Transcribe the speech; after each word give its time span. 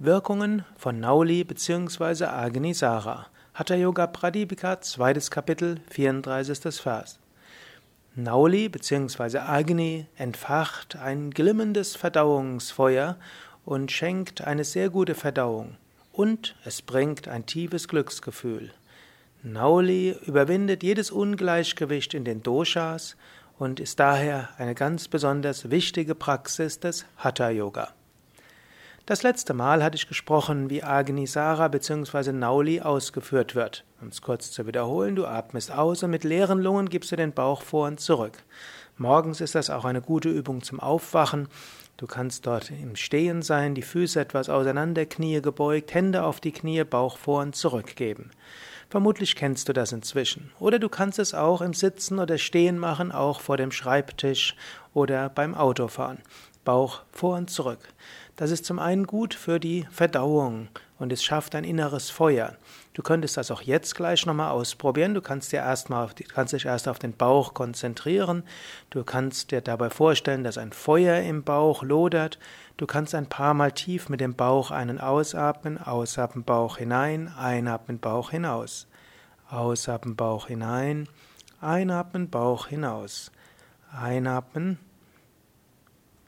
Wirkungen 0.00 0.64
von 0.76 1.00
Nauli 1.00 1.42
bzw. 1.42 2.26
Agnisara. 2.26 3.26
Hatha 3.52 3.74
Yoga 3.74 4.06
Pradipika, 4.06 4.80
zweites 4.80 5.28
Kapitel, 5.28 5.80
34. 5.90 6.80
Vers. 6.80 7.18
Nauli 8.14 8.68
bzw. 8.68 9.38
Agni 9.38 10.06
entfacht 10.16 10.94
ein 10.94 11.32
glimmendes 11.32 11.96
Verdauungsfeuer 11.96 13.16
und 13.64 13.90
schenkt 13.90 14.42
eine 14.42 14.62
sehr 14.62 14.88
gute 14.88 15.16
Verdauung. 15.16 15.76
Und 16.12 16.54
es 16.64 16.80
bringt 16.80 17.26
ein 17.26 17.46
tiefes 17.46 17.88
Glücksgefühl. 17.88 18.70
Nauli 19.42 20.16
überwindet 20.26 20.84
jedes 20.84 21.10
Ungleichgewicht 21.10 22.14
in 22.14 22.24
den 22.24 22.44
Doshas 22.44 23.16
und 23.58 23.80
ist 23.80 23.98
daher 23.98 24.50
eine 24.58 24.76
ganz 24.76 25.08
besonders 25.08 25.72
wichtige 25.72 26.14
Praxis 26.14 26.78
des 26.78 27.04
Hatha 27.16 27.50
Yoga. 27.50 27.97
Das 29.08 29.22
letzte 29.22 29.54
Mal 29.54 29.82
hatte 29.82 29.96
ich 29.96 30.06
gesprochen, 30.06 30.68
wie 30.68 30.82
Agnisara 30.82 31.68
bzw. 31.68 32.30
Nauli 32.32 32.82
ausgeführt 32.82 33.54
wird. 33.54 33.86
Um 34.02 34.08
es 34.08 34.20
kurz 34.20 34.50
zu 34.50 34.66
wiederholen, 34.66 35.16
du 35.16 35.24
atmest 35.24 35.72
aus 35.72 36.02
und 36.02 36.10
mit 36.10 36.24
leeren 36.24 36.60
Lungen 36.60 36.90
gibst 36.90 37.10
du 37.10 37.16
den 37.16 37.32
Bauch 37.32 37.62
vor 37.62 37.86
und 37.86 38.00
zurück. 38.00 38.44
Morgens 38.98 39.40
ist 39.40 39.54
das 39.54 39.70
auch 39.70 39.86
eine 39.86 40.02
gute 40.02 40.28
Übung 40.28 40.62
zum 40.62 40.78
Aufwachen. 40.78 41.48
Du 41.96 42.06
kannst 42.06 42.46
dort 42.46 42.70
im 42.70 42.96
Stehen 42.96 43.40
sein, 43.40 43.74
die 43.74 43.80
Füße 43.80 44.20
etwas 44.20 44.50
auseinander, 44.50 45.06
Knie 45.06 45.40
gebeugt, 45.40 45.94
Hände 45.94 46.22
auf 46.22 46.38
die 46.38 46.52
Knie, 46.52 46.84
Bauch 46.84 47.16
vor 47.16 47.40
und 47.40 47.56
zurück 47.56 47.96
geben. 47.96 48.30
Vermutlich 48.90 49.36
kennst 49.36 49.70
du 49.70 49.72
das 49.72 49.90
inzwischen. 49.92 50.50
Oder 50.60 50.78
du 50.78 50.90
kannst 50.90 51.18
es 51.18 51.32
auch 51.32 51.62
im 51.62 51.72
Sitzen 51.72 52.18
oder 52.18 52.36
Stehen 52.36 52.78
machen, 52.78 53.10
auch 53.10 53.40
vor 53.40 53.56
dem 53.56 53.72
Schreibtisch 53.72 54.54
oder 54.92 55.30
beim 55.30 55.54
Autofahren. 55.54 56.18
Bauch 56.68 57.00
vor 57.12 57.38
und 57.38 57.48
zurück. 57.48 57.78
Das 58.36 58.50
ist 58.50 58.66
zum 58.66 58.78
einen 58.78 59.06
gut 59.06 59.32
für 59.32 59.58
die 59.58 59.86
Verdauung 59.90 60.68
und 60.98 61.10
es 61.14 61.24
schafft 61.24 61.54
ein 61.54 61.64
inneres 61.64 62.10
Feuer. 62.10 62.56
Du 62.92 63.02
könntest 63.02 63.38
das 63.38 63.50
auch 63.50 63.62
jetzt 63.62 63.94
gleich 63.94 64.26
nochmal 64.26 64.50
ausprobieren. 64.50 65.14
Du 65.14 65.22
kannst 65.22 65.50
dir 65.50 65.60
erstmal, 65.60 66.10
kannst 66.34 66.52
dich 66.52 66.66
erst 66.66 66.86
auf 66.86 66.98
den 66.98 67.14
Bauch 67.14 67.54
konzentrieren. 67.54 68.42
Du 68.90 69.02
kannst 69.02 69.50
dir 69.50 69.62
dabei 69.62 69.88
vorstellen, 69.88 70.44
dass 70.44 70.58
ein 70.58 70.72
Feuer 70.72 71.22
im 71.22 71.42
Bauch 71.42 71.82
lodert. 71.82 72.38
Du 72.76 72.84
kannst 72.84 73.14
ein 73.14 73.30
paar 73.30 73.54
Mal 73.54 73.72
tief 73.72 74.10
mit 74.10 74.20
dem 74.20 74.34
Bauch 74.34 74.70
einen 74.70 75.00
ausatmen, 75.00 75.78
ausatmen 75.78 76.44
Bauch 76.44 76.76
hinein, 76.76 77.32
einatmen 77.34 77.98
Bauch 77.98 78.30
hinaus. 78.30 78.88
Ausatmen 79.48 80.16
Bauch 80.16 80.48
hinein, 80.48 81.08
einatmen 81.62 82.28
Bauch 82.28 82.66
hinaus. 82.66 83.32
Einatmen 83.90 84.78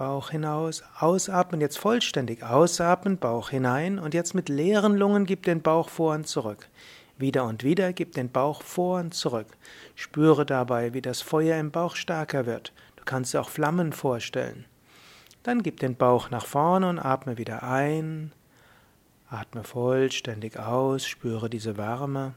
Bauch 0.00 0.30
hinaus, 0.30 0.82
ausatmen, 0.98 1.60
jetzt 1.60 1.78
vollständig 1.78 2.42
ausatmen, 2.42 3.18
Bauch 3.18 3.50
hinein 3.50 3.98
und 3.98 4.14
jetzt 4.14 4.34
mit 4.34 4.48
leeren 4.48 4.96
Lungen 4.96 5.26
gib 5.26 5.42
den 5.42 5.60
Bauch 5.60 5.90
vor 5.90 6.14
und 6.14 6.26
zurück. 6.26 6.70
Wieder 7.18 7.44
und 7.44 7.64
wieder 7.64 7.92
gib 7.92 8.12
den 8.12 8.30
Bauch 8.30 8.62
vor 8.62 8.98
und 9.00 9.12
zurück. 9.12 9.48
Spüre 9.96 10.46
dabei, 10.46 10.94
wie 10.94 11.02
das 11.02 11.20
Feuer 11.20 11.60
im 11.60 11.70
Bauch 11.70 11.96
stärker 11.96 12.46
wird. 12.46 12.72
Du 12.96 13.04
kannst 13.04 13.34
dir 13.34 13.42
auch 13.42 13.50
Flammen 13.50 13.92
vorstellen. 13.92 14.64
Dann 15.42 15.62
gib 15.62 15.80
den 15.80 15.96
Bauch 15.96 16.30
nach 16.30 16.46
vorne 16.46 16.88
und 16.88 16.98
atme 16.98 17.36
wieder 17.36 17.62
ein. 17.62 18.32
Atme 19.28 19.64
vollständig 19.64 20.58
aus, 20.58 21.06
spüre 21.06 21.50
diese 21.50 21.76
Wärme. 21.76 22.32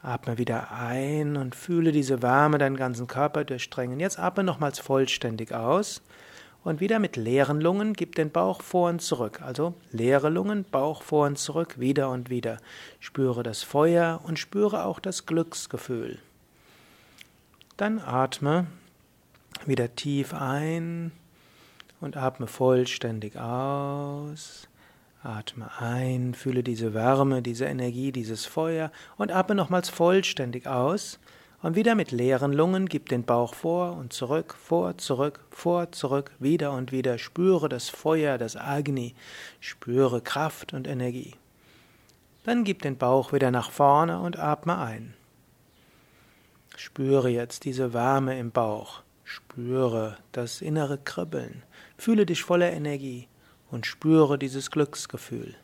Atme 0.00 0.38
wieder 0.38 0.70
ein 0.70 1.36
und 1.36 1.56
fühle 1.56 1.90
diese 1.90 2.22
Wärme 2.22 2.58
deinen 2.58 2.76
ganzen 2.76 3.08
Körper 3.08 3.42
durchdrängen. 3.42 3.98
Jetzt 3.98 4.20
atme 4.20 4.44
nochmals 4.44 4.78
vollständig 4.78 5.52
aus. 5.52 6.00
Und 6.64 6.80
wieder 6.80 6.98
mit 6.98 7.16
leeren 7.16 7.60
Lungen 7.60 7.92
gib 7.92 8.14
den 8.14 8.30
Bauch 8.30 8.62
vor 8.62 8.88
und 8.88 9.02
zurück. 9.02 9.42
Also 9.42 9.74
leere 9.92 10.30
Lungen, 10.30 10.64
Bauch 10.64 11.02
vor 11.02 11.26
und 11.26 11.38
zurück, 11.38 11.78
wieder 11.78 12.08
und 12.08 12.30
wieder. 12.30 12.56
Spüre 13.00 13.42
das 13.42 13.62
Feuer 13.62 14.22
und 14.24 14.38
spüre 14.38 14.86
auch 14.86 14.98
das 14.98 15.26
Glücksgefühl. 15.26 16.18
Dann 17.76 17.98
atme 17.98 18.66
wieder 19.66 19.94
tief 19.94 20.32
ein 20.32 21.12
und 22.00 22.16
atme 22.16 22.46
vollständig 22.46 23.36
aus. 23.38 24.68
Atme 25.22 25.70
ein, 25.78 26.34
fühle 26.34 26.62
diese 26.62 26.94
Wärme, 26.94 27.42
diese 27.42 27.66
Energie, 27.66 28.10
dieses 28.10 28.46
Feuer 28.46 28.90
und 29.16 29.32
atme 29.32 29.54
nochmals 29.54 29.90
vollständig 29.90 30.66
aus. 30.66 31.18
Und 31.64 31.76
wieder 31.76 31.94
mit 31.94 32.12
leeren 32.12 32.52
Lungen 32.52 32.90
gib 32.90 33.08
den 33.08 33.24
Bauch 33.24 33.54
vor 33.54 33.96
und 33.96 34.12
zurück, 34.12 34.54
vor, 34.54 34.98
zurück, 34.98 35.40
vor, 35.48 35.90
zurück, 35.92 36.30
wieder 36.38 36.72
und 36.72 36.92
wieder. 36.92 37.16
Spüre 37.16 37.70
das 37.70 37.88
Feuer, 37.88 38.36
das 38.36 38.54
Agni. 38.54 39.14
Spüre 39.60 40.20
Kraft 40.20 40.74
und 40.74 40.86
Energie. 40.86 41.32
Dann 42.44 42.64
gib 42.64 42.82
den 42.82 42.98
Bauch 42.98 43.32
wieder 43.32 43.50
nach 43.50 43.70
vorne 43.70 44.20
und 44.20 44.38
atme 44.38 44.76
ein. 44.76 45.14
Spüre 46.76 47.30
jetzt 47.30 47.64
diese 47.64 47.94
Wärme 47.94 48.38
im 48.38 48.50
Bauch. 48.50 49.00
Spüre 49.24 50.18
das 50.32 50.60
innere 50.60 50.98
Kribbeln. 50.98 51.62
Fühle 51.96 52.26
dich 52.26 52.42
voller 52.42 52.72
Energie 52.72 53.26
und 53.70 53.86
spüre 53.86 54.38
dieses 54.38 54.70
Glücksgefühl. 54.70 55.54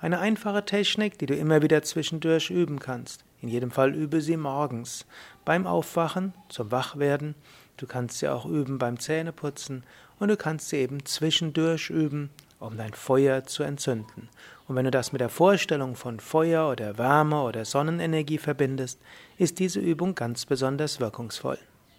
Eine 0.00 0.18
einfache 0.18 0.64
Technik, 0.64 1.16
die 1.18 1.26
du 1.26 1.36
immer 1.36 1.62
wieder 1.62 1.84
zwischendurch 1.84 2.50
üben 2.50 2.80
kannst. 2.80 3.24
In 3.42 3.48
jedem 3.48 3.72
Fall 3.72 3.92
übe 3.94 4.20
sie 4.20 4.36
morgens 4.36 5.04
beim 5.44 5.66
Aufwachen, 5.66 6.32
zum 6.48 6.70
Wachwerden. 6.70 7.34
Du 7.76 7.86
kannst 7.86 8.18
sie 8.18 8.28
auch 8.28 8.46
üben 8.46 8.78
beim 8.78 9.00
Zähneputzen 9.00 9.82
und 10.20 10.28
du 10.28 10.36
kannst 10.36 10.68
sie 10.68 10.76
eben 10.76 11.04
zwischendurch 11.04 11.90
üben, 11.90 12.30
um 12.60 12.76
dein 12.76 12.94
Feuer 12.94 13.42
zu 13.44 13.64
entzünden. 13.64 14.28
Und 14.68 14.76
wenn 14.76 14.84
du 14.84 14.92
das 14.92 15.10
mit 15.10 15.20
der 15.20 15.28
Vorstellung 15.28 15.96
von 15.96 16.20
Feuer 16.20 16.70
oder 16.70 16.96
Wärme 16.96 17.42
oder 17.42 17.64
Sonnenenergie 17.64 18.38
verbindest, 18.38 19.00
ist 19.36 19.58
diese 19.58 19.80
Übung 19.80 20.14
ganz 20.14 20.46
besonders 20.46 21.00
wirkungsvoll. 21.00 21.58